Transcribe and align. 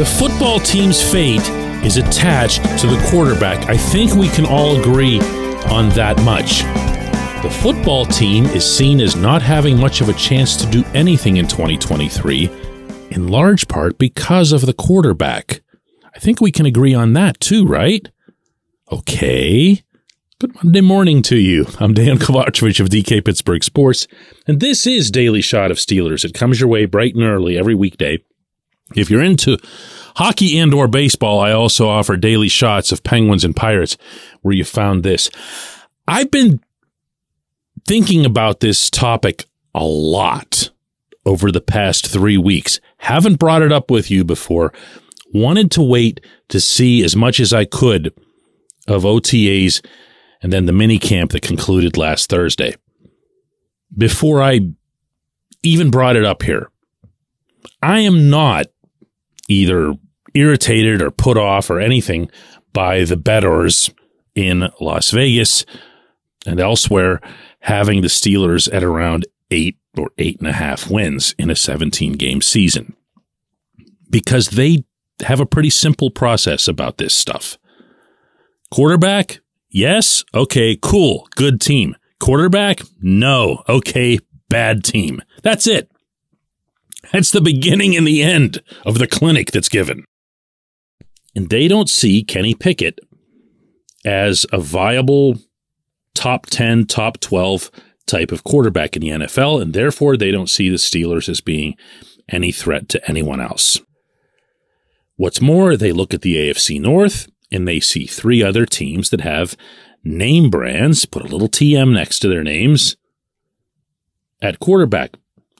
The 0.00 0.06
football 0.06 0.58
team's 0.58 1.02
fate 1.02 1.46
is 1.84 1.98
attached 1.98 2.62
to 2.78 2.86
the 2.86 3.06
quarterback. 3.10 3.68
I 3.68 3.76
think 3.76 4.14
we 4.14 4.28
can 4.28 4.46
all 4.46 4.80
agree 4.80 5.20
on 5.68 5.90
that 5.90 6.18
much. 6.22 6.62
The 7.42 7.50
football 7.50 8.06
team 8.06 8.46
is 8.46 8.64
seen 8.64 8.98
as 9.02 9.14
not 9.14 9.42
having 9.42 9.78
much 9.78 10.00
of 10.00 10.08
a 10.08 10.14
chance 10.14 10.56
to 10.56 10.70
do 10.70 10.84
anything 10.94 11.36
in 11.36 11.46
2023, 11.46 12.48
in 13.10 13.28
large 13.28 13.68
part 13.68 13.98
because 13.98 14.52
of 14.52 14.64
the 14.64 14.72
quarterback. 14.72 15.60
I 16.14 16.18
think 16.18 16.40
we 16.40 16.50
can 16.50 16.64
agree 16.64 16.94
on 16.94 17.12
that 17.12 17.38
too, 17.38 17.66
right? 17.66 18.08
Okay. 18.90 19.82
Good 20.38 20.54
Monday 20.64 20.80
morning 20.80 21.20
to 21.24 21.36
you. 21.36 21.66
I'm 21.78 21.94
Dejan 21.94 22.16
Kovacevic 22.16 22.80
of 22.80 22.88
DK 22.88 23.22
Pittsburgh 23.22 23.62
Sports, 23.62 24.06
and 24.46 24.60
this 24.60 24.86
is 24.86 25.10
Daily 25.10 25.42
Shot 25.42 25.70
of 25.70 25.76
Steelers. 25.76 26.24
It 26.24 26.32
comes 26.32 26.58
your 26.58 26.70
way 26.70 26.86
bright 26.86 27.14
and 27.14 27.22
early 27.22 27.58
every 27.58 27.74
weekday. 27.74 28.24
If 28.94 29.10
you're 29.10 29.22
into 29.22 29.58
hockey 30.16 30.58
and 30.58 30.74
or 30.74 30.88
baseball, 30.88 31.40
I 31.40 31.52
also 31.52 31.88
offer 31.88 32.16
daily 32.16 32.48
shots 32.48 32.92
of 32.92 33.04
Penguins 33.04 33.44
and 33.44 33.54
Pirates 33.54 33.96
where 34.42 34.54
you 34.54 34.64
found 34.64 35.02
this. 35.02 35.30
I've 36.08 36.30
been 36.30 36.60
thinking 37.86 38.26
about 38.26 38.60
this 38.60 38.90
topic 38.90 39.46
a 39.74 39.84
lot 39.84 40.70
over 41.24 41.52
the 41.52 41.60
past 41.60 42.06
three 42.06 42.38
weeks. 42.38 42.80
Haven't 42.98 43.38
brought 43.38 43.62
it 43.62 43.72
up 43.72 43.90
with 43.90 44.10
you 44.10 44.24
before. 44.24 44.72
Wanted 45.32 45.70
to 45.72 45.82
wait 45.82 46.20
to 46.48 46.60
see 46.60 47.04
as 47.04 47.14
much 47.14 47.38
as 47.38 47.52
I 47.52 47.64
could 47.64 48.12
of 48.88 49.04
OTAs 49.04 49.84
and 50.42 50.52
then 50.52 50.66
the 50.66 50.72
mini 50.72 50.98
camp 50.98 51.32
that 51.32 51.42
concluded 51.42 51.96
last 51.96 52.30
Thursday. 52.30 52.74
Before 53.96 54.42
I 54.42 54.60
even 55.62 55.90
brought 55.90 56.16
it 56.16 56.24
up 56.24 56.42
here, 56.42 56.70
I 57.82 58.00
am 58.00 58.30
not 58.30 58.66
either 59.50 59.94
irritated 60.34 61.02
or 61.02 61.10
put 61.10 61.36
off 61.36 61.70
or 61.70 61.80
anything 61.80 62.30
by 62.72 63.04
the 63.04 63.16
bettors 63.16 63.90
in 64.34 64.70
Las 64.80 65.10
Vegas 65.10 65.64
and 66.46 66.60
elsewhere 66.60 67.20
having 67.60 68.00
the 68.00 68.08
Steelers 68.08 68.72
at 68.72 68.84
around 68.84 69.26
eight 69.50 69.76
or 69.98 70.10
eight 70.18 70.38
and 70.38 70.48
a 70.48 70.52
half 70.52 70.88
wins 70.88 71.34
in 71.38 71.50
a 71.50 71.56
17 71.56 72.12
game 72.12 72.40
season 72.40 72.94
because 74.08 74.50
they 74.50 74.84
have 75.22 75.40
a 75.40 75.46
pretty 75.46 75.70
simple 75.70 76.10
process 76.10 76.68
about 76.68 76.98
this 76.98 77.14
stuff. 77.14 77.58
Quarterback, 78.70 79.40
Yes. 79.70 80.24
Okay, 80.34 80.76
cool. 80.80 81.28
Good 81.36 81.60
team. 81.60 81.94
Quarterback? 82.18 82.80
No. 83.00 83.62
Okay, 83.68 84.18
bad 84.48 84.84
team. 84.84 85.22
That's 85.42 85.66
it. 85.66 85.90
That's 87.12 87.30
the 87.30 87.40
beginning 87.40 87.96
and 87.96 88.06
the 88.06 88.22
end 88.22 88.62
of 88.84 88.98
the 88.98 89.06
clinic 89.06 89.50
that's 89.50 89.68
given. 89.68 90.04
And 91.34 91.48
they 91.48 91.68
don't 91.68 91.88
see 91.88 92.22
Kenny 92.22 92.54
Pickett 92.54 92.98
as 94.04 94.46
a 94.52 94.60
viable 94.60 95.38
top 96.14 96.46
10, 96.46 96.86
top 96.86 97.20
12 97.20 97.70
type 98.06 98.32
of 98.32 98.44
quarterback 98.44 98.96
in 98.96 99.02
the 99.02 99.08
NFL, 99.08 99.62
and 99.62 99.72
therefore 99.72 100.16
they 100.16 100.30
don't 100.30 100.50
see 100.50 100.68
the 100.68 100.76
Steelers 100.76 101.28
as 101.28 101.40
being 101.40 101.74
any 102.28 102.52
threat 102.52 102.88
to 102.88 103.08
anyone 103.08 103.40
else. 103.40 103.80
What's 105.16 105.40
more, 105.40 105.76
they 105.76 105.92
look 105.92 106.14
at 106.14 106.22
the 106.22 106.36
AFC 106.36 106.80
North 106.80 107.28
and 107.52 107.66
they 107.66 107.80
see 107.80 108.06
three 108.06 108.42
other 108.42 108.64
teams 108.64 109.10
that 109.10 109.20
have 109.20 109.56
name 110.02 110.50
brands, 110.50 111.04
put 111.04 111.22
a 111.22 111.28
little 111.28 111.48
TM 111.48 111.92
next 111.92 112.20
to 112.20 112.28
their 112.28 112.42
names. 112.42 112.96
At 114.40 114.60
quarterback, 114.60 115.10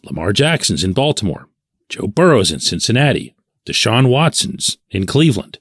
Lamar 0.04 0.32
Jackson's 0.32 0.84
in 0.84 0.92
Baltimore, 0.92 1.48
Joe 1.88 2.06
Burrow's 2.06 2.50
in 2.50 2.60
Cincinnati, 2.60 3.34
Deshaun 3.66 4.08
Watson's 4.08 4.78
in 4.90 5.06
Cleveland, 5.06 5.58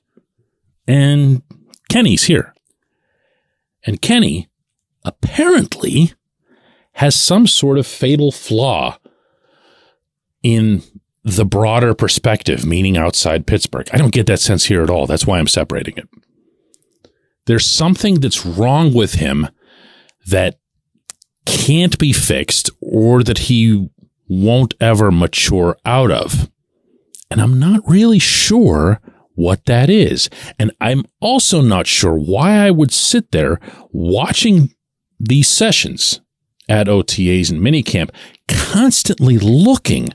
and 0.88 1.42
Kenny's 1.90 2.26
here. 2.26 2.54
And 3.86 4.02
Kenny 4.02 4.50
apparently 5.04 6.14
has 6.94 7.16
some 7.16 7.48
sort 7.48 7.78
of 7.78 7.88
fatal 7.88 8.32
flaw 8.32 8.98
in 10.44 10.84
the 11.24 11.46
broader 11.46 11.94
perspective, 11.94 12.66
meaning 12.66 12.98
outside 12.98 13.48
Pittsburgh. 13.48 13.90
I 13.94 13.98
don't 13.98 14.14
get 14.14 14.28
that 14.28 14.40
sense 14.40 14.66
here 14.66 14.84
at 14.84 14.90
all. 14.90 15.06
That's 15.08 15.28
why 15.28 15.40
I'm 15.40 15.48
separating 15.48 15.98
it. 15.98 16.08
There's 17.46 17.66
something 17.66 18.16
that's 18.16 18.46
wrong 18.46 18.94
with 18.94 19.16
him 19.16 19.48
that 20.28 20.60
can't 21.46 21.98
be 21.98 22.14
fixed 22.14 22.70
or 22.82 23.24
that 23.24 23.40
he 23.40 23.90
won't 24.30 24.76
ever 24.80 25.12
mature 25.12 25.78
out 25.86 26.12
of. 26.12 26.50
And 27.32 27.42
I'm 27.42 27.60
not 27.60 27.82
really 27.88 28.20
sure 28.20 29.02
what 29.36 29.66
that 29.66 29.90
is. 29.90 30.30
And 30.58 30.72
I'm 30.80 31.04
also 31.20 31.62
not 31.62 31.88
sure 31.88 32.16
why 32.18 32.66
I 32.66 32.72
would 32.72 32.92
sit 32.92 33.32
there 33.32 33.60
watching 33.92 34.74
these 35.20 35.48
sessions 35.48 36.22
at 36.68 36.88
OTAs 36.88 37.50
and 37.50 37.62
minicamp, 37.62 38.12
constantly 38.48 39.38
looking 39.38 40.10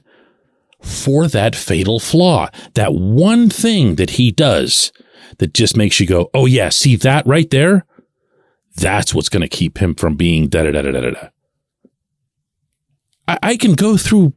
for 0.80 1.26
that 1.26 1.56
fatal 1.56 1.98
flaw, 1.98 2.48
that 2.74 2.94
one 2.94 3.48
thing 3.48 3.96
that 3.96 4.10
he 4.10 4.30
does 4.30 4.92
that 5.38 5.54
just 5.54 5.76
makes 5.76 5.98
you 5.98 6.06
go, 6.06 6.30
oh, 6.34 6.46
yeah, 6.46 6.68
see 6.68 6.94
that 6.96 7.26
right 7.26 7.50
there? 7.50 7.86
That's 8.76 9.14
what's 9.14 9.28
going 9.28 9.42
to 9.42 9.48
keep 9.48 9.78
him 9.78 9.94
from 9.94 10.16
being 10.16 10.48
da 10.48 10.64
da 10.64 10.72
da 10.72 10.82
da 10.82 10.92
da 10.92 11.10
da. 11.10 11.28
I, 13.26 13.38
I 13.42 13.56
can 13.56 13.74
go 13.74 13.96
through 13.96 14.34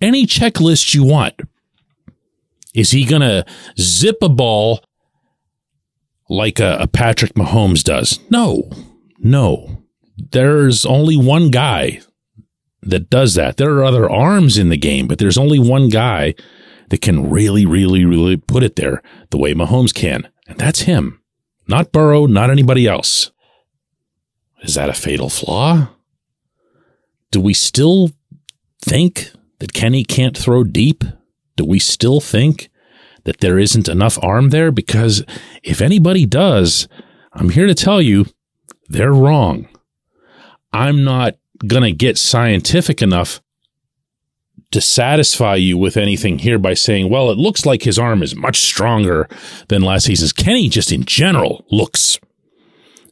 any 0.00 0.26
checklist 0.26 0.94
you 0.94 1.04
want. 1.04 1.40
Is 2.74 2.90
he 2.90 3.04
going 3.04 3.22
to 3.22 3.44
zip 3.78 4.18
a 4.22 4.28
ball 4.28 4.84
like 6.28 6.60
a, 6.60 6.76
a 6.80 6.86
Patrick 6.86 7.34
Mahomes 7.34 7.82
does? 7.82 8.20
No, 8.30 8.70
no. 9.18 9.82
There's 10.16 10.84
only 10.84 11.16
one 11.16 11.50
guy 11.50 12.00
that 12.82 13.10
does 13.10 13.34
that. 13.34 13.56
There 13.56 13.74
are 13.76 13.84
other 13.84 14.10
arms 14.10 14.58
in 14.58 14.68
the 14.68 14.76
game, 14.76 15.06
but 15.06 15.18
there's 15.18 15.38
only 15.38 15.58
one 15.58 15.88
guy 15.88 16.34
that 16.90 17.00
can 17.00 17.30
really, 17.30 17.66
really, 17.66 18.04
really 18.04 18.36
put 18.36 18.62
it 18.62 18.76
there 18.76 19.02
the 19.30 19.38
way 19.38 19.54
Mahomes 19.54 19.94
can. 19.94 20.28
And 20.46 20.58
that's 20.58 20.80
him, 20.80 21.20
not 21.66 21.92
Burrow, 21.92 22.26
not 22.26 22.50
anybody 22.50 22.86
else. 22.86 23.32
Is 24.62 24.74
that 24.74 24.88
a 24.88 24.94
fatal 24.94 25.28
flaw? 25.28 25.88
Do 27.36 27.42
we 27.42 27.52
still 27.52 28.12
think 28.80 29.30
that 29.58 29.74
Kenny 29.74 30.04
can't 30.04 30.34
throw 30.34 30.64
deep? 30.64 31.04
Do 31.56 31.66
we 31.66 31.78
still 31.78 32.18
think 32.18 32.70
that 33.24 33.40
there 33.40 33.58
isn't 33.58 33.90
enough 33.90 34.18
arm 34.22 34.48
there? 34.48 34.70
Because 34.70 35.22
if 35.62 35.82
anybody 35.82 36.24
does, 36.24 36.88
I'm 37.34 37.50
here 37.50 37.66
to 37.66 37.74
tell 37.74 38.00
you 38.00 38.24
they're 38.88 39.12
wrong. 39.12 39.68
I'm 40.72 41.04
not 41.04 41.34
going 41.66 41.82
to 41.82 41.92
get 41.92 42.16
scientific 42.16 43.02
enough 43.02 43.42
to 44.70 44.80
satisfy 44.80 45.56
you 45.56 45.76
with 45.76 45.98
anything 45.98 46.38
here 46.38 46.58
by 46.58 46.72
saying, 46.72 47.10
well, 47.10 47.30
it 47.30 47.36
looks 47.36 47.66
like 47.66 47.82
his 47.82 47.98
arm 47.98 48.22
is 48.22 48.34
much 48.34 48.60
stronger 48.60 49.28
than 49.68 49.82
last 49.82 50.06
season's. 50.06 50.32
Kenny 50.32 50.70
just 50.70 50.90
in 50.90 51.04
general 51.04 51.66
looks 51.70 52.18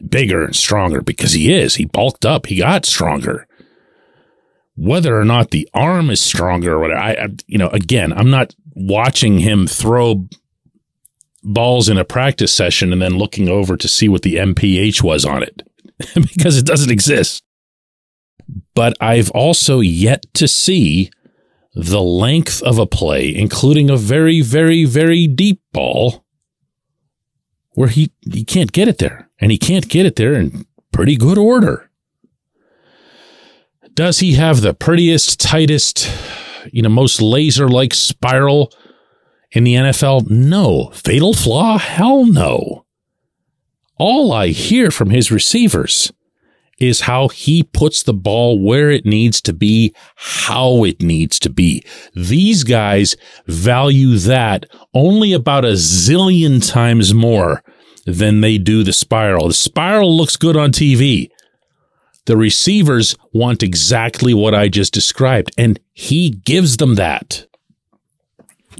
bigger 0.09 0.47
and 0.47 0.57
stronger 0.57 1.03
because 1.03 1.33
he 1.35 1.53
is. 1.53 1.75
He 1.75 1.85
bulked 1.85 2.25
up. 2.25 2.47
He 2.47 2.57
got 2.57 2.87
stronger. 2.87 3.47
Whether 4.77 5.19
or 5.19 5.25
not 5.25 5.51
the 5.51 5.69
arm 5.73 6.11
is 6.11 6.21
stronger 6.21 6.75
or 6.75 6.81
whatever, 6.81 7.01
I, 7.01 7.13
I 7.13 7.29
you 7.47 7.59
know, 7.59 7.69
again, 7.69 8.13
I'm 8.13 8.31
not 8.31 8.55
watching 8.75 9.39
him 9.39 9.67
throw 9.67 10.29
balls 11.45 11.89
in 11.89 11.99
a 11.99 12.05
practice 12.05 12.53
session 12.53 12.93
and 12.93 13.01
then 13.01 13.19
looking 13.19 13.49
over 13.49 13.77
to 13.77 13.87
see 13.87 14.09
what 14.09 14.23
the 14.23 14.37
MPH 14.37 15.03
was 15.03 15.25
on 15.25 15.43
it 15.43 15.63
because 16.15 16.59
it 16.59 16.67
doesn't 16.67 16.91
exist. 16.91 17.45
But 18.75 18.97
I've 19.01 19.31
also 19.31 19.81
yet 19.81 20.25
to 20.35 20.49
see 20.49 21.11
the 21.75 22.03
length 22.03 22.63
of 22.63 22.79
a 22.79 22.87
play, 22.87 23.35
including 23.35 23.91
a 23.91 23.97
very, 23.97 24.41
very, 24.41 24.85
very 24.85 25.27
deep 25.27 25.61
ball, 25.73 26.25
where 27.71 27.89
he, 27.89 28.13
he 28.31 28.45
can't 28.45 28.73
get 28.73 28.89
it 28.89 28.99
there. 28.99 29.29
And 29.41 29.51
he 29.51 29.59
can't 29.59 29.89
get 29.89 30.07
it 30.07 30.17
there 30.17 30.35
in 30.35 30.65
pretty 30.93 31.17
good 31.17 31.39
order. 31.39 31.84
Does 33.95 34.19
he 34.19 34.35
have 34.35 34.61
the 34.61 34.75
prettiest, 34.75 35.41
tightest, 35.41 36.11
you 36.73 36.83
know, 36.83 36.89
most 36.89 37.23
laser 37.23 37.69
like 37.69 37.95
spiral 37.95 38.73
in 39.53 39.65
the 39.65 39.75
NFL? 39.75 40.29
No. 40.29 40.91
Fatal 40.95 41.33
flaw? 41.33 41.79
Hell 41.79 42.27
no. 42.27 42.87
All 43.97 44.33
I 44.33 44.49
hear 44.49 44.91
from 44.91 45.11
his 45.11 45.31
receivers 45.31 46.13
is 46.81 47.03
how 47.03 47.29
he 47.29 47.63
puts 47.63 48.03
the 48.03 48.13
ball 48.13 48.61
where 48.61 48.91
it 48.91 49.07
needs 49.07 49.41
to 49.43 49.53
be, 49.53 49.95
how 50.17 50.83
it 50.83 51.01
needs 51.01 51.39
to 51.39 51.51
be. 51.51 51.85
These 52.17 52.65
guys 52.65 53.15
value 53.47 54.19
that 54.19 54.67
only 54.93 55.33
about 55.33 55.65
a 55.65 55.75
zillion 55.75 56.67
times 56.67 57.15
more 57.15 57.63
than 58.07 58.41
they 58.41 58.59
do 58.59 58.83
the 58.83 58.93
spiral. 58.93 59.47
The 59.47 59.55
spiral 59.55 60.17
looks 60.17 60.37
good 60.37 60.57
on 60.57 60.73
TV. 60.73 61.31
The 62.27 62.37
receivers 62.37 63.17
want 63.33 63.63
exactly 63.63 64.33
what 64.33 64.55
I 64.55 64.69
just 64.69 64.95
described, 64.95 65.53
and 65.59 65.79
he 65.93 66.31
gives 66.31 66.79
them 66.79 66.95
that. 66.95 67.47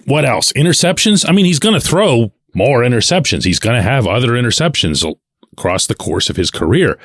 what 0.07 0.25
else? 0.25 0.53
Interceptions? 0.53 1.29
I 1.29 1.33
mean, 1.33 1.45
he's 1.45 1.59
going 1.59 1.75
to 1.79 1.87
throw 1.87 2.33
more 2.55 2.81
interceptions. 2.81 3.45
He's 3.45 3.59
going 3.59 3.77
to 3.77 3.83
have 3.83 4.07
other 4.07 4.31
interceptions 4.31 5.05
across 5.53 5.87
the 5.87 5.95
course 5.95 6.31
of 6.31 6.37
his 6.37 6.51
career. 6.51 6.99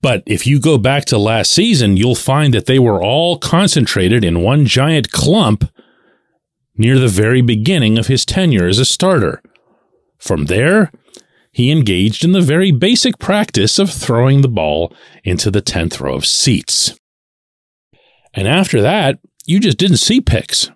But 0.00 0.22
if 0.26 0.46
you 0.46 0.60
go 0.60 0.78
back 0.78 1.04
to 1.06 1.18
last 1.18 1.52
season, 1.52 1.96
you'll 1.96 2.14
find 2.14 2.54
that 2.54 2.66
they 2.66 2.78
were 2.78 3.02
all 3.02 3.36
concentrated 3.38 4.24
in 4.24 4.42
one 4.42 4.64
giant 4.64 5.10
clump 5.10 5.64
near 6.76 6.98
the 6.98 7.08
very 7.08 7.42
beginning 7.42 7.98
of 7.98 8.06
his 8.06 8.24
tenure 8.24 8.68
as 8.68 8.78
a 8.78 8.84
starter. 8.84 9.42
From 10.18 10.46
there, 10.46 10.92
he 11.52 11.70
engaged 11.70 12.24
in 12.24 12.32
the 12.32 12.40
very 12.40 12.72
basic 12.72 13.18
practice 13.18 13.78
of 13.78 13.90
throwing 13.90 14.40
the 14.40 14.48
ball 14.48 14.94
into 15.22 15.50
the 15.50 15.62
10th 15.62 16.00
row 16.00 16.14
of 16.14 16.26
seats. 16.26 16.94
And 18.32 18.48
after 18.48 18.80
that, 18.80 19.18
you 19.44 19.60
just 19.60 19.76
didn't 19.76 19.98
see 19.98 20.20
picks. 20.20 20.70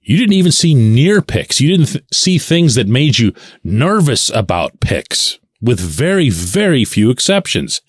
You 0.00 0.16
didn't 0.16 0.34
even 0.34 0.52
see 0.52 0.74
near 0.74 1.20
picks. 1.20 1.60
You 1.60 1.68
didn't 1.68 1.92
th- 1.92 2.04
see 2.12 2.38
things 2.38 2.76
that 2.76 2.86
made 2.86 3.18
you 3.18 3.32
nervous 3.64 4.30
about 4.30 4.78
picks, 4.80 5.40
with 5.60 5.80
very, 5.80 6.28
very 6.28 6.84
few 6.84 7.10
exceptions. 7.10 7.80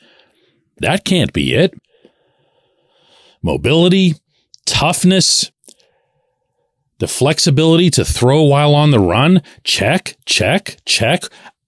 That 0.77 1.05
can't 1.05 1.33
be 1.33 1.53
it. 1.53 1.73
Mobility, 3.43 4.15
toughness, 4.65 5.51
the 6.99 7.07
flexibility 7.07 7.89
to 7.91 8.05
throw 8.05 8.43
while 8.43 8.73
on 8.73 8.91
the 8.91 8.99
run, 8.99 9.41
check, 9.63 10.15
check, 10.25 10.77
check. 10.85 11.23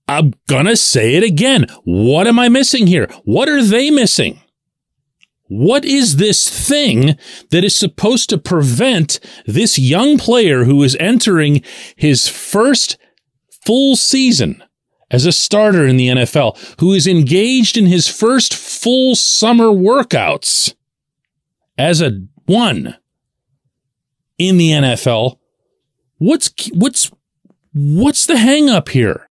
I'm 0.07 0.33
gonna 0.47 0.77
say 0.77 1.15
it 1.15 1.23
again. 1.23 1.67
What 1.83 2.27
am 2.27 2.39
I 2.39 2.49
missing 2.49 2.87
here? 2.87 3.07
What 3.25 3.49
are 3.49 3.63
they 3.63 3.91
missing? 3.91 4.39
What 5.49 5.85
is 5.85 6.17
this 6.17 6.49
thing 6.49 7.17
that 7.51 7.63
is 7.63 7.75
supposed 7.75 8.29
to 8.29 8.37
prevent 8.37 9.19
this 9.45 9.79
young 9.79 10.17
player 10.17 10.65
who 10.65 10.83
is 10.83 10.97
entering 10.99 11.61
his 11.95 12.27
first 12.27 12.97
full 13.65 13.95
season 13.95 14.63
as 15.09 15.25
a 15.25 15.31
starter 15.31 15.85
in 15.85 15.95
the 15.95 16.09
NFL, 16.09 16.79
who 16.79 16.93
is 16.93 17.07
engaged 17.07 17.77
in 17.77 17.85
his 17.85 18.07
first 18.07 18.53
full 18.53 19.15
summer 19.15 19.67
workouts 19.67 20.73
as 21.77 22.01
a 22.01 22.23
one 22.45 22.97
in 24.37 24.57
the 24.57 24.71
NFL? 24.71 25.37
What's, 26.17 26.51
what's, 26.73 27.11
what's 27.73 28.25
the 28.25 28.37
hang 28.37 28.69
up 28.69 28.89
here? 28.89 29.29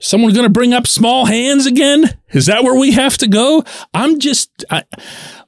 Someone 0.00 0.34
going 0.34 0.46
to 0.46 0.50
bring 0.52 0.74
up 0.74 0.86
small 0.86 1.26
hands 1.26 1.66
again? 1.66 2.18
Is 2.32 2.46
that 2.46 2.62
where 2.62 2.78
we 2.78 2.92
have 2.92 3.16
to 3.18 3.26
go? 3.26 3.64
I'm 3.94 4.18
just, 4.18 4.64
I, 4.70 4.84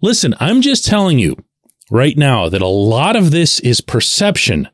listen, 0.01 0.35
I'm 0.41 0.63
just 0.63 0.87
telling 0.87 1.19
you 1.19 1.37
right 1.91 2.17
now 2.17 2.49
that 2.49 2.63
a 2.63 2.67
lot 2.67 3.17
of 3.17 3.31
this 3.31 3.61
is 3.61 3.81
perception 3.81 4.69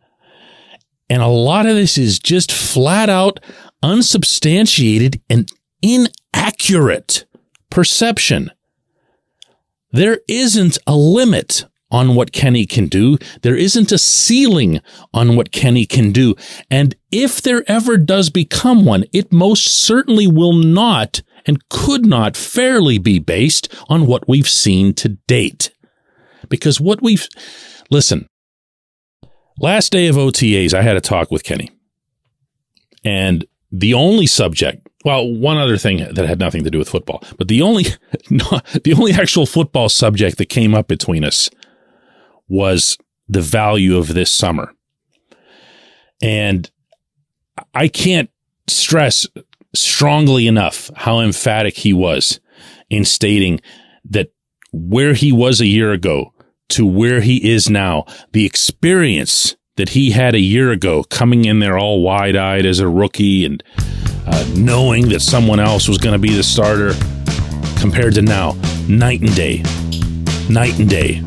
and 1.12 1.20
a 1.20 1.26
lot 1.26 1.66
of 1.66 1.74
this 1.74 1.98
is 1.98 2.18
just 2.18 2.50
flat 2.50 3.10
out 3.10 3.38
unsubstantiated 3.82 5.20
and 5.28 5.46
inaccurate 5.82 7.26
perception. 7.68 8.50
There 9.90 10.20
isn't 10.26 10.78
a 10.86 10.96
limit 10.96 11.66
on 11.92 12.14
what 12.14 12.32
Kenny 12.32 12.66
can 12.66 12.86
do. 12.86 13.18
There 13.42 13.54
isn't 13.54 13.92
a 13.92 13.98
ceiling 13.98 14.80
on 15.12 15.36
what 15.36 15.52
Kenny 15.52 15.86
can 15.86 16.10
do. 16.10 16.34
And 16.70 16.96
if 17.12 17.40
there 17.40 17.62
ever 17.68 17.98
does 17.98 18.30
become 18.30 18.84
one, 18.84 19.04
it 19.12 19.30
most 19.30 19.66
certainly 19.66 20.26
will 20.26 20.54
not 20.54 21.22
and 21.46 21.68
could 21.68 22.06
not 22.06 22.36
fairly 22.36 22.98
be 22.98 23.18
based 23.18 23.72
on 23.88 24.06
what 24.06 24.26
we've 24.26 24.48
seen 24.48 24.94
to 24.94 25.10
date. 25.28 25.70
Because 26.48 26.80
what 26.80 27.02
we've, 27.02 27.28
listen, 27.90 28.26
last 29.58 29.92
day 29.92 30.06
of 30.06 30.16
OTAs, 30.16 30.72
I 30.72 30.82
had 30.82 30.96
a 30.96 31.00
talk 31.00 31.30
with 31.30 31.44
Kenny. 31.44 31.70
And 33.04 33.44
the 33.70 33.94
only 33.94 34.26
subject, 34.26 34.86
well, 35.04 35.26
one 35.26 35.58
other 35.58 35.76
thing 35.76 35.98
that 35.98 36.28
had 36.28 36.38
nothing 36.38 36.62
to 36.64 36.70
do 36.70 36.78
with 36.78 36.88
football, 36.88 37.22
but 37.36 37.48
the 37.48 37.60
only, 37.60 37.84
the 38.30 38.94
only 38.96 39.12
actual 39.12 39.46
football 39.46 39.88
subject 39.88 40.38
that 40.38 40.48
came 40.48 40.74
up 40.74 40.86
between 40.86 41.24
us 41.24 41.50
was 42.48 42.98
the 43.28 43.40
value 43.40 43.96
of 43.96 44.14
this 44.14 44.30
summer. 44.30 44.74
And 46.22 46.70
I 47.74 47.88
can't 47.88 48.30
stress 48.68 49.26
strongly 49.74 50.46
enough 50.46 50.90
how 50.94 51.20
emphatic 51.20 51.76
he 51.76 51.92
was 51.92 52.40
in 52.90 53.04
stating 53.04 53.60
that 54.04 54.32
where 54.72 55.14
he 55.14 55.32
was 55.32 55.60
a 55.60 55.66
year 55.66 55.92
ago 55.92 56.32
to 56.70 56.86
where 56.86 57.20
he 57.20 57.50
is 57.50 57.68
now, 57.68 58.04
the 58.32 58.46
experience 58.46 59.56
that 59.76 59.90
he 59.90 60.10
had 60.10 60.34
a 60.34 60.40
year 60.40 60.70
ago 60.70 61.02
coming 61.04 61.44
in 61.44 61.58
there 61.58 61.78
all 61.78 62.02
wide 62.02 62.36
eyed 62.36 62.66
as 62.66 62.78
a 62.78 62.88
rookie 62.88 63.44
and 63.44 63.62
uh, 64.26 64.54
knowing 64.56 65.08
that 65.08 65.20
someone 65.20 65.60
else 65.60 65.88
was 65.88 65.98
going 65.98 66.12
to 66.12 66.18
be 66.18 66.34
the 66.34 66.42
starter 66.42 66.92
compared 67.78 68.14
to 68.14 68.22
now, 68.22 68.52
night 68.88 69.20
and 69.20 69.34
day. 69.34 69.62
Night 70.48 70.78
and 70.78 70.88
day. 70.88 71.22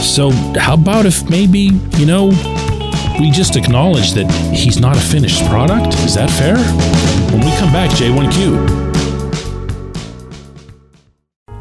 So, 0.00 0.30
how 0.56 0.74
about 0.74 1.06
if 1.06 1.28
maybe, 1.28 1.70
you 1.96 2.06
know, 2.06 2.26
we 3.18 3.30
just 3.30 3.56
acknowledge 3.56 4.12
that 4.12 4.30
he's 4.54 4.78
not 4.78 4.96
a 4.96 5.00
finished 5.00 5.44
product? 5.46 5.94
Is 6.04 6.14
that 6.14 6.30
fair? 6.30 6.56
When 7.32 7.44
we 7.44 7.50
come 7.56 7.72
back, 7.72 7.90
J1Q. 7.90 8.88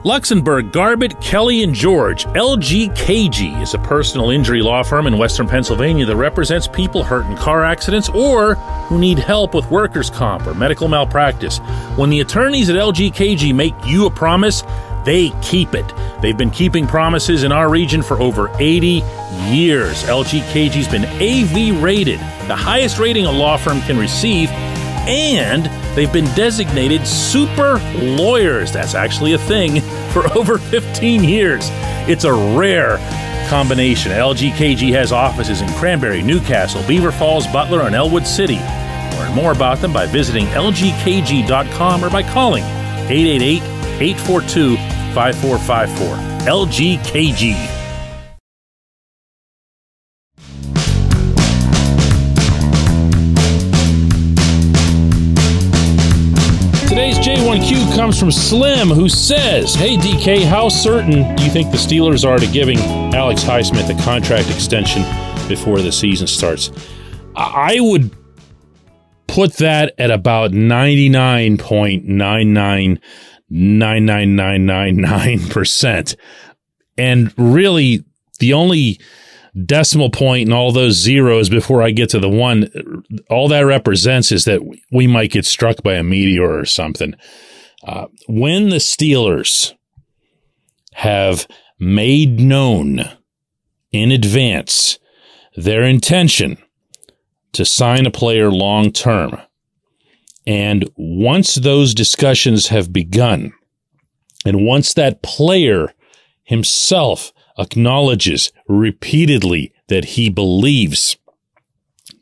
Luxenberg, 0.03 0.71
Garbett, 0.71 1.19
Kelly, 1.19 1.63
and 1.63 1.73
George, 1.75 2.25
LGKG, 2.27 3.61
is 3.61 3.73
a 3.73 3.79
personal 3.79 4.29
injury 4.29 4.61
law 4.61 4.81
firm 4.81 5.05
in 5.05 5.17
western 5.17 5.47
Pennsylvania 5.47 6.05
that 6.05 6.15
represents 6.15 6.67
people 6.67 7.03
hurt 7.03 7.25
in 7.25 7.35
car 7.35 7.65
accidents 7.65 8.07
or 8.09 8.55
who 8.85 8.99
need 8.99 9.19
help 9.19 9.53
with 9.53 9.69
workers' 9.69 10.09
comp 10.09 10.47
or 10.47 10.53
medical 10.53 10.87
malpractice. 10.87 11.57
When 11.97 12.09
the 12.09 12.21
attorneys 12.21 12.69
at 12.69 12.77
LGKG 12.77 13.53
make 13.53 13.73
you 13.85 14.05
a 14.05 14.09
promise, 14.09 14.63
they 15.03 15.31
keep 15.41 15.73
it. 15.73 15.85
They've 16.21 16.37
been 16.37 16.51
keeping 16.51 16.87
promises 16.87 17.43
in 17.43 17.51
our 17.51 17.69
region 17.69 18.01
for 18.01 18.19
over 18.19 18.49
80 18.59 19.03
years. 19.49 20.03
LGKG's 20.03 20.87
been 20.87 21.05
AV 21.05 21.81
rated, 21.81 22.19
the 22.47 22.55
highest 22.55 22.97
rating 22.97 23.25
a 23.25 23.31
law 23.31 23.57
firm 23.57 23.81
can 23.81 23.97
receive, 23.97 24.49
and 25.07 25.65
they've 25.95 26.11
been 26.11 26.25
designated 26.35 27.05
super 27.05 27.79
lawyers. 27.95 28.71
That's 28.71 28.95
actually 28.95 29.33
a 29.33 29.37
thing 29.37 29.81
for 30.11 30.31
over 30.37 30.57
15 30.57 31.23
years. 31.23 31.67
It's 32.09 32.23
a 32.23 32.33
rare 32.33 32.97
combination. 33.49 34.11
LGKG 34.11 34.91
has 34.91 35.11
offices 35.11 35.61
in 35.61 35.69
Cranberry, 35.73 36.21
New 36.21 36.39
Castle, 36.39 36.83
Beaver 36.87 37.11
Falls, 37.11 37.47
Butler, 37.47 37.81
and 37.81 37.95
Ellwood 37.95 38.25
City. 38.25 38.59
Learn 39.17 39.33
more 39.33 39.51
about 39.51 39.79
them 39.79 39.93
by 39.93 40.05
visiting 40.05 40.45
lgkg.com 40.47 42.03
or 42.03 42.09
by 42.09 42.23
calling 42.23 42.63
888 42.63 43.61
842 44.01 44.96
5454. 45.17 46.45
LGKG. 46.45 47.57
Today's 56.87 57.17
J1Q 57.17 57.95
comes 57.95 58.19
from 58.19 58.31
Slim, 58.31 58.89
who 58.89 59.09
says, 59.09 59.73
Hey 59.73 59.97
DK, 59.97 60.45
how 60.45 60.69
certain 60.69 61.35
do 61.35 61.43
you 61.43 61.49
think 61.49 61.71
the 61.71 61.77
Steelers 61.77 62.23
are 62.23 62.37
to 62.37 62.45
giving 62.45 62.77
Alex 63.15 63.43
Highsmith 63.43 63.89
a 63.89 63.95
contract 64.03 64.51
extension 64.51 65.01
before 65.47 65.81
the 65.81 65.91
season 65.91 66.27
starts? 66.27 66.69
I 67.35 67.79
would 67.79 68.15
put 69.25 69.53
that 69.53 69.95
at 69.97 70.11
about 70.11 70.51
99.99 70.51 72.99
99999%. 73.51 76.15
And 76.97 77.33
really, 77.37 78.05
the 78.39 78.53
only 78.53 78.99
decimal 79.65 80.09
point 80.09 80.47
and 80.47 80.53
all 80.53 80.71
those 80.71 80.93
zeros 80.93 81.49
before 81.49 81.81
I 81.81 81.91
get 81.91 82.09
to 82.11 82.19
the 82.19 82.29
one, 82.29 83.03
all 83.29 83.49
that 83.49 83.61
represents 83.61 84.31
is 84.31 84.45
that 84.45 84.61
we 84.91 85.07
might 85.07 85.31
get 85.31 85.45
struck 85.45 85.83
by 85.83 85.95
a 85.95 86.03
meteor 86.03 86.59
or 86.59 86.65
something. 86.65 87.15
Uh, 87.83 88.07
when 88.27 88.69
the 88.69 88.77
Steelers 88.77 89.73
have 90.93 91.47
made 91.79 92.39
known 92.39 93.01
in 93.91 94.11
advance 94.11 94.99
their 95.55 95.83
intention 95.83 96.57
to 97.53 97.65
sign 97.65 98.05
a 98.05 98.11
player 98.11 98.51
long 98.51 98.91
term, 98.91 99.39
and 100.47 100.89
once 100.95 101.55
those 101.55 101.93
discussions 101.93 102.67
have 102.67 102.93
begun, 102.93 103.51
and 104.45 104.65
once 104.65 104.93
that 104.93 105.21
player 105.21 105.93
himself 106.45 107.33
acknowledges 107.59 108.53
repeatedly 108.69 109.73
that 109.89 110.05
he 110.05 110.29
believes, 110.29 111.17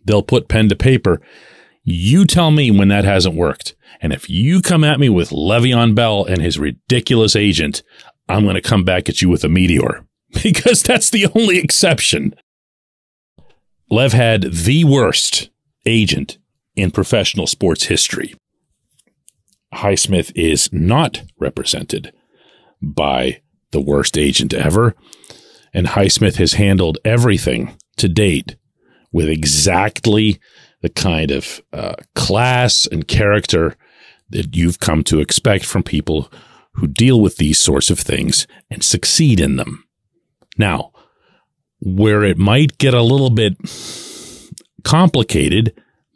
they'll 0.03 0.23
put 0.23 0.47
pen 0.47 0.69
to 0.69 0.75
paper. 0.75 1.21
You 1.83 2.25
tell 2.25 2.49
me 2.49 2.71
when 2.71 2.87
that 2.87 3.05
hasn't 3.05 3.35
worked. 3.35 3.75
And 4.01 4.11
if 4.11 4.27
you 4.27 4.59
come 4.59 4.83
at 4.83 4.99
me 4.99 5.07
with 5.07 5.29
Le'Veon 5.29 5.93
Bell 5.93 6.25
and 6.25 6.41
his 6.41 6.57
ridiculous 6.57 7.35
agent, 7.35 7.83
I'm 8.27 8.41
going 8.41 8.55
to 8.55 8.61
come 8.61 8.83
back 8.83 9.07
at 9.07 9.21
you 9.21 9.29
with 9.29 9.43
a 9.43 9.49
meteor 9.49 10.03
because 10.43 10.81
that's 10.81 11.11
the 11.11 11.27
only 11.35 11.59
exception. 11.59 12.33
Lev 13.91 14.13
had 14.13 14.51
the 14.51 14.83
worst 14.83 15.51
agent 15.85 16.39
in 16.75 16.91
professional 16.91 17.47
sports 17.47 17.85
history. 17.85 18.33
Highsmith 19.73 20.31
is 20.35 20.71
not 20.71 21.23
represented 21.39 22.13
by 22.81 23.41
the 23.71 23.81
worst 23.81 24.17
agent 24.17 24.53
ever. 24.53 24.95
And 25.73 25.87
Highsmith 25.87 26.37
has 26.37 26.53
handled 26.53 26.97
everything 27.03 27.77
to 27.97 28.07
date 28.07 28.55
with 29.11 29.27
exactly 29.27 30.39
the 30.81 30.89
kind 30.89 31.31
of 31.31 31.61
uh, 31.73 31.95
class 32.15 32.87
and 32.87 33.07
character 33.07 33.75
that 34.29 34.55
you've 34.55 34.79
come 34.79 35.03
to 35.03 35.19
expect 35.19 35.65
from 35.65 35.83
people 35.83 36.31
who 36.73 36.87
deal 36.87 37.19
with 37.21 37.37
these 37.37 37.59
sorts 37.59 37.89
of 37.89 37.99
things 37.99 38.47
and 38.69 38.83
succeed 38.83 39.39
in 39.39 39.55
them. 39.55 39.83
Now, 40.57 40.91
where 41.79 42.23
it 42.23 42.37
might 42.37 42.77
get 42.77 42.93
a 42.93 43.01
little 43.01 43.29
bit 43.29 43.57
complicated, 44.83 45.73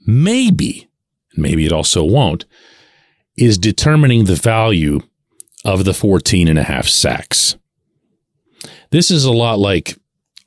maybe, 0.10 0.90
maybe 1.36 1.66
it 1.66 1.72
also 1.72 2.04
won't, 2.04 2.46
is 3.38 3.58
determining 3.58 4.26
the 4.26 4.36
value 4.36 5.00
of 5.64 5.86
the 5.86 5.94
14 5.94 6.48
and 6.48 6.60
a 6.60 6.64
half 6.64 6.88
sacks. 6.88 7.56
This 8.92 9.12
is 9.12 9.26
a 9.26 9.32
lot 9.32 9.60
like 9.60 9.98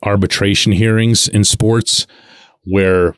arbitration 0.03 0.73
hearings 0.73 1.27
in 1.27 1.43
sports 1.43 2.05
where 2.65 3.15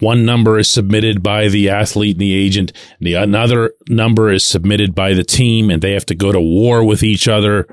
one 0.00 0.24
number 0.24 0.58
is 0.58 0.68
submitted 0.68 1.22
by 1.22 1.48
the 1.48 1.68
athlete 1.68 2.16
and 2.16 2.20
the 2.20 2.34
agent, 2.34 2.72
and 2.98 3.06
the 3.06 3.14
another 3.14 3.72
number 3.88 4.30
is 4.30 4.44
submitted 4.44 4.94
by 4.94 5.14
the 5.14 5.24
team, 5.24 5.70
and 5.70 5.82
they 5.82 5.92
have 5.92 6.06
to 6.06 6.14
go 6.14 6.32
to 6.32 6.40
war 6.40 6.84
with 6.84 7.02
each 7.02 7.28
other. 7.28 7.66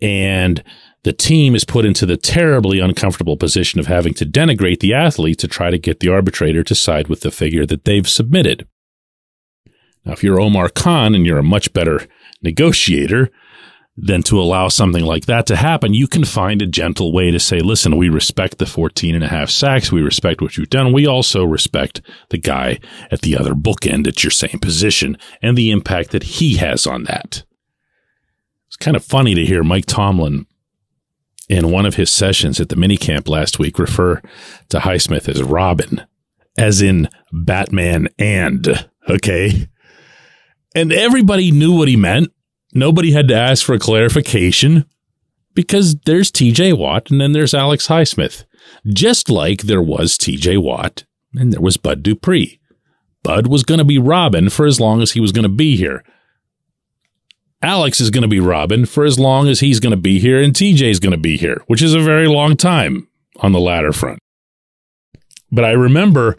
And 0.00 0.62
the 1.02 1.12
team 1.12 1.54
is 1.54 1.64
put 1.64 1.84
into 1.84 2.04
the 2.04 2.16
terribly 2.16 2.78
uncomfortable 2.78 3.36
position 3.36 3.80
of 3.80 3.86
having 3.86 4.14
to 4.14 4.26
denigrate 4.26 4.80
the 4.80 4.94
athlete 4.94 5.38
to 5.38 5.48
try 5.48 5.70
to 5.70 5.78
get 5.78 6.00
the 6.00 6.08
arbitrator 6.08 6.62
to 6.62 6.74
side 6.74 7.08
with 7.08 7.20
the 7.20 7.30
figure 7.30 7.64
that 7.66 7.84
they've 7.84 8.08
submitted. 8.08 8.66
Now, 10.04 10.12
if 10.12 10.22
you're 10.22 10.40
Omar 10.40 10.68
Khan 10.68 11.14
and 11.14 11.26
you're 11.26 11.38
a 11.38 11.42
much 11.42 11.72
better 11.72 12.06
negotiator, 12.42 13.30
than 14.02 14.22
to 14.22 14.40
allow 14.40 14.68
something 14.68 15.04
like 15.04 15.26
that 15.26 15.46
to 15.46 15.56
happen, 15.56 15.92
you 15.92 16.06
can 16.06 16.24
find 16.24 16.62
a 16.62 16.66
gentle 16.66 17.12
way 17.12 17.30
to 17.30 17.38
say, 17.38 17.60
listen, 17.60 17.96
we 17.96 18.08
respect 18.08 18.58
the 18.58 18.66
14 18.66 19.14
and 19.14 19.24
a 19.24 19.28
half 19.28 19.50
sacks. 19.50 19.92
We 19.92 20.00
respect 20.00 20.40
what 20.40 20.56
you've 20.56 20.70
done. 20.70 20.92
We 20.92 21.06
also 21.06 21.44
respect 21.44 22.00
the 22.30 22.38
guy 22.38 22.78
at 23.10 23.20
the 23.20 23.36
other 23.36 23.52
bookend 23.52 24.06
at 24.06 24.22
your 24.24 24.30
same 24.30 24.58
position 24.60 25.18
and 25.42 25.56
the 25.56 25.70
impact 25.70 26.10
that 26.10 26.22
he 26.22 26.56
has 26.56 26.86
on 26.86 27.04
that. 27.04 27.44
It's 28.68 28.76
kind 28.76 28.96
of 28.96 29.04
funny 29.04 29.34
to 29.34 29.44
hear 29.44 29.62
Mike 29.62 29.86
Tomlin 29.86 30.46
in 31.50 31.70
one 31.70 31.86
of 31.86 31.96
his 31.96 32.10
sessions 32.10 32.60
at 32.60 32.68
the 32.68 32.76
minicamp 32.76 33.28
last 33.28 33.58
week 33.58 33.78
refer 33.78 34.22
to 34.68 34.78
Highsmith 34.78 35.28
as 35.28 35.42
Robin, 35.42 36.02
as 36.56 36.80
in 36.80 37.08
Batman 37.32 38.08
and, 38.18 38.88
okay? 39.08 39.68
And 40.74 40.92
everybody 40.92 41.50
knew 41.50 41.76
what 41.76 41.88
he 41.88 41.96
meant 41.96 42.32
Nobody 42.72 43.12
had 43.12 43.28
to 43.28 43.34
ask 43.34 43.64
for 43.64 43.78
clarification 43.78 44.84
because 45.54 45.96
there's 46.06 46.30
TJ 46.30 46.78
Watt 46.78 47.10
and 47.10 47.20
then 47.20 47.32
there's 47.32 47.54
Alex 47.54 47.88
Highsmith, 47.88 48.44
just 48.86 49.28
like 49.28 49.62
there 49.62 49.82
was 49.82 50.16
TJ 50.16 50.62
Watt 50.62 51.04
and 51.34 51.52
there 51.52 51.60
was 51.60 51.76
Bud 51.76 52.02
Dupree. 52.02 52.60
Bud 53.22 53.48
was 53.48 53.64
going 53.64 53.78
to 53.78 53.84
be 53.84 53.98
Robin 53.98 54.48
for 54.50 54.66
as 54.66 54.80
long 54.80 55.02
as 55.02 55.12
he 55.12 55.20
was 55.20 55.32
going 55.32 55.42
to 55.42 55.48
be 55.48 55.76
here. 55.76 56.04
Alex 57.62 58.00
is 58.00 58.10
going 58.10 58.22
to 58.22 58.28
be 58.28 58.40
Robin 58.40 58.86
for 58.86 59.04
as 59.04 59.18
long 59.18 59.48
as 59.48 59.60
he's 59.60 59.80
going 59.80 59.90
to 59.90 59.96
be 59.96 60.18
here, 60.18 60.40
and 60.40 60.54
TJ 60.54 60.90
is 60.90 61.00
going 61.00 61.12
to 61.12 61.18
be 61.18 61.36
here, 61.36 61.62
which 61.66 61.82
is 61.82 61.94
a 61.94 62.00
very 62.00 62.26
long 62.26 62.56
time 62.56 63.06
on 63.36 63.52
the 63.52 63.60
latter 63.60 63.92
front. 63.92 64.18
But 65.52 65.64
I 65.64 65.72
remember 65.72 66.36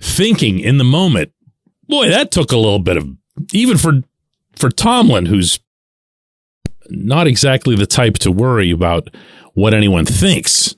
thinking 0.00 0.58
in 0.58 0.78
the 0.78 0.84
moment, 0.84 1.32
boy, 1.88 2.08
that 2.08 2.30
took 2.30 2.52
a 2.52 2.56
little 2.56 2.78
bit 2.78 2.96
of, 2.96 3.08
even 3.52 3.78
for 3.78 4.02
for 4.56 4.68
Tomlin, 4.68 5.26
who's 5.26 5.60
not 6.90 7.26
exactly 7.26 7.76
the 7.76 7.86
type 7.86 8.18
to 8.18 8.32
worry 8.32 8.70
about 8.70 9.08
what 9.54 9.72
anyone 9.72 10.04
thinks 10.04 10.74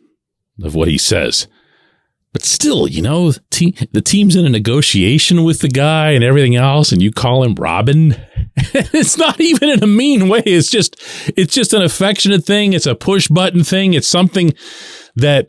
of 0.62 0.74
what 0.74 0.88
he 0.88 0.98
says. 0.98 1.48
But 2.32 2.44
still, 2.44 2.86
you 2.86 3.02
know, 3.02 3.32
the 3.32 4.02
team's 4.04 4.36
in 4.36 4.46
a 4.46 4.50
negotiation 4.50 5.42
with 5.42 5.60
the 5.60 5.68
guy 5.68 6.10
and 6.12 6.22
everything 6.22 6.54
else, 6.56 6.92
and 6.92 7.02
you 7.02 7.10
call 7.10 7.42
him 7.42 7.54
Robin. 7.56 8.16
it's 8.92 9.16
not 9.16 9.40
even 9.40 9.68
in 9.70 9.82
a 9.82 9.86
mean 9.86 10.28
way. 10.28 10.42
It's 10.44 10.70
just, 10.70 10.96
it's 11.36 11.54
just 11.54 11.72
an 11.72 11.82
affectionate 11.82 12.44
thing. 12.44 12.72
It's 12.72 12.86
a 12.86 12.94
push 12.94 13.28
button 13.28 13.64
thing. 13.64 13.94
It's 13.94 14.08
something 14.08 14.52
that 15.16 15.48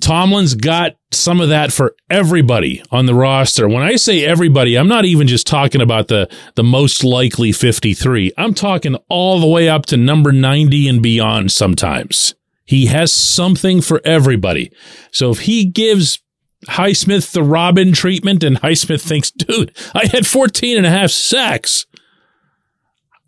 Tomlin's 0.00 0.54
got 0.54 0.96
some 1.10 1.40
of 1.40 1.48
that 1.48 1.72
for 1.72 1.96
everybody 2.08 2.82
on 2.90 3.06
the 3.06 3.14
roster. 3.14 3.68
When 3.68 3.82
I 3.82 3.96
say 3.96 4.24
everybody, 4.24 4.76
I'm 4.76 4.88
not 4.88 5.04
even 5.04 5.26
just 5.26 5.46
talking 5.46 5.80
about 5.80 6.08
the, 6.08 6.28
the 6.54 6.62
most 6.62 7.02
likely 7.02 7.52
53. 7.52 8.32
I'm 8.38 8.54
talking 8.54 8.96
all 9.08 9.40
the 9.40 9.46
way 9.46 9.68
up 9.68 9.86
to 9.86 9.96
number 9.96 10.32
90 10.32 10.88
and 10.88 11.02
beyond 11.02 11.50
sometimes. 11.50 12.34
He 12.64 12.86
has 12.86 13.10
something 13.10 13.80
for 13.80 14.00
everybody. 14.04 14.70
So 15.10 15.30
if 15.32 15.40
he 15.40 15.64
gives 15.64 16.20
Highsmith 16.66 17.32
the 17.32 17.42
Robin 17.42 17.92
treatment 17.92 18.44
and 18.44 18.60
Highsmith 18.60 19.02
thinks, 19.02 19.30
dude, 19.30 19.76
I 19.94 20.06
had 20.06 20.26
14 20.26 20.76
and 20.76 20.86
a 20.86 20.90
half 20.90 21.10
sacks. 21.10 21.86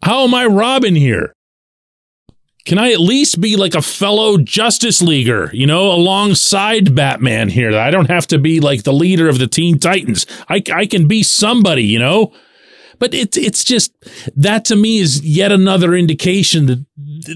How 0.03 0.25
am 0.25 0.35
I 0.35 0.47
Robin 0.47 0.95
here? 0.95 1.33
Can 2.65 2.79
I 2.79 2.93
at 2.93 3.01
least 3.01 3.41
be 3.41 3.57
like 3.57 3.75
a 3.75 3.83
fellow 3.83 4.39
Justice 4.39 5.03
Leaguer, 5.03 5.51
you 5.53 5.67
know, 5.67 5.91
alongside 5.91 6.95
Batman 6.95 7.49
here? 7.49 7.77
I 7.77 7.91
don't 7.91 8.11
have 8.11 8.27
to 8.29 8.39
be 8.39 8.61
like 8.61 8.85
the 8.85 8.93
leader 8.93 9.29
of 9.29 9.39
the 9.39 9.49
Teen 9.49 9.79
Titans. 9.79 10.27
I, 10.49 10.63
I 10.73 10.87
can 10.87 11.09
be 11.09 11.23
somebody, 11.23 11.85
you 11.85 11.99
know? 11.99 12.33
But 13.01 13.15
it's 13.15 13.37
it's 13.37 13.65
just 13.65 13.93
that 14.37 14.65
to 14.67 14.77
me 14.77 14.99
is 14.99 15.25
yet 15.25 15.51
another 15.51 15.93
indication 15.93 16.67
that 16.67 16.85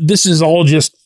this 0.00 0.24
is 0.24 0.40
all 0.40 0.62
just 0.62 0.96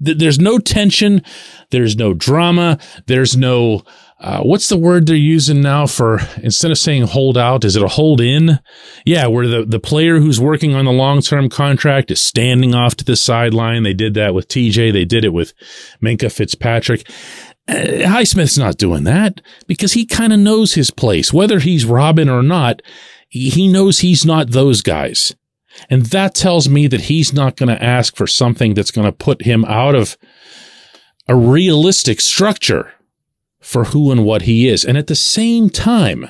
that. 0.00 0.18
there's 0.18 0.40
no 0.40 0.58
tension, 0.58 1.22
there's 1.70 1.94
no 1.94 2.12
drama, 2.12 2.80
there's 3.06 3.36
no 3.36 3.84
uh, 4.24 4.40
what's 4.40 4.70
the 4.70 4.76
word 4.78 5.06
they're 5.06 5.16
using 5.16 5.60
now 5.60 5.86
for 5.86 6.18
instead 6.42 6.70
of 6.70 6.78
saying 6.78 7.02
hold 7.02 7.36
out? 7.36 7.62
Is 7.62 7.76
it 7.76 7.82
a 7.82 7.88
hold 7.88 8.22
in? 8.22 8.58
Yeah, 9.04 9.26
where 9.26 9.46
the, 9.46 9.66
the 9.66 9.78
player 9.78 10.18
who's 10.18 10.40
working 10.40 10.74
on 10.74 10.86
the 10.86 10.92
long 10.92 11.20
term 11.20 11.50
contract 11.50 12.10
is 12.10 12.22
standing 12.22 12.74
off 12.74 12.94
to 12.96 13.04
the 13.04 13.16
sideline. 13.16 13.82
They 13.82 13.92
did 13.92 14.14
that 14.14 14.32
with 14.32 14.48
TJ. 14.48 14.94
They 14.94 15.04
did 15.04 15.26
it 15.26 15.34
with 15.34 15.52
Minkah 16.02 16.32
Fitzpatrick. 16.32 17.06
Uh, 17.68 17.74
Highsmith's 17.74 18.56
not 18.56 18.78
doing 18.78 19.04
that 19.04 19.42
because 19.66 19.92
he 19.92 20.06
kind 20.06 20.32
of 20.32 20.38
knows 20.38 20.72
his 20.72 20.90
place. 20.90 21.30
Whether 21.30 21.58
he's 21.58 21.84
Robin 21.84 22.30
or 22.30 22.42
not, 22.42 22.80
he 23.28 23.68
knows 23.68 23.98
he's 23.98 24.24
not 24.24 24.52
those 24.52 24.80
guys. 24.80 25.34
And 25.90 26.06
that 26.06 26.34
tells 26.34 26.66
me 26.66 26.86
that 26.86 27.02
he's 27.02 27.34
not 27.34 27.56
going 27.56 27.68
to 27.68 27.84
ask 27.84 28.16
for 28.16 28.26
something 28.26 28.72
that's 28.72 28.90
going 28.90 29.06
to 29.06 29.12
put 29.12 29.42
him 29.42 29.66
out 29.66 29.94
of 29.94 30.16
a 31.28 31.36
realistic 31.36 32.22
structure 32.22 32.94
for 33.64 33.84
who 33.84 34.12
and 34.12 34.24
what 34.24 34.42
he 34.42 34.68
is. 34.68 34.84
And 34.84 34.98
at 34.98 35.06
the 35.06 35.14
same 35.14 35.70
time, 35.70 36.28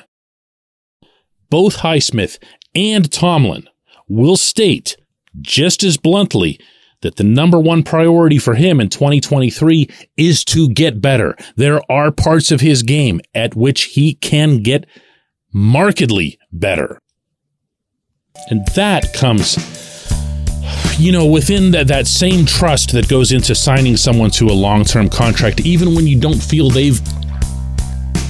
both 1.49 1.77
Highsmith 1.77 2.39
and 2.73 3.11
Tomlin 3.11 3.67
will 4.07 4.37
state 4.37 4.95
just 5.41 5.83
as 5.83 5.97
bluntly 5.97 6.57
that 7.01 7.17
the 7.17 7.23
number 7.23 7.59
one 7.59 7.83
priority 7.83 8.39
for 8.39 8.55
him 8.55 8.79
in 8.79 8.87
2023 8.87 9.87
is 10.15 10.45
to 10.45 10.69
get 10.69 11.01
better. 11.01 11.35
There 11.57 11.81
are 11.91 12.09
parts 12.09 12.51
of 12.51 12.61
his 12.61 12.83
game 12.83 13.19
at 13.35 13.53
which 13.53 13.83
he 13.83 14.13
can 14.13 14.63
get 14.63 14.85
markedly 15.53 16.39
better. 16.53 16.99
And 18.49 18.65
that 18.75 19.13
comes, 19.13 19.57
you 20.97 21.11
know, 21.11 21.25
within 21.25 21.71
that, 21.71 21.87
that 21.87 22.07
same 22.07 22.45
trust 22.45 22.93
that 22.93 23.09
goes 23.09 23.33
into 23.33 23.55
signing 23.55 23.97
someone 23.97 24.31
to 24.31 24.45
a 24.47 24.53
long 24.53 24.85
term 24.85 25.09
contract, 25.09 25.59
even 25.65 25.95
when 25.95 26.07
you 26.07 26.19
don't 26.19 26.41
feel 26.41 26.69
they've 26.69 27.01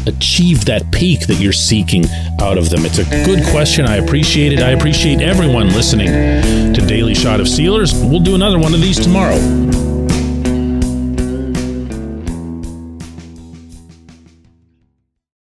achieve 0.07 0.65
that 0.65 0.91
peak 0.91 1.27
that 1.27 1.35
you're 1.35 1.53
seeking 1.53 2.05
out 2.41 2.57
of 2.57 2.69
them? 2.69 2.85
It's 2.85 2.99
a 2.99 3.05
good 3.25 3.43
question. 3.51 3.85
I 3.85 3.97
appreciate 3.97 4.53
it. 4.53 4.59
I 4.59 4.71
appreciate 4.71 5.21
everyone 5.21 5.69
listening 5.69 6.07
to 6.07 6.85
Daily 6.85 7.15
Shot 7.15 7.39
of 7.39 7.47
Steelers. 7.47 7.93
We'll 8.09 8.19
do 8.19 8.35
another 8.35 8.59
one 8.59 8.73
of 8.73 8.81
these 8.81 8.99
tomorrow. 8.99 9.84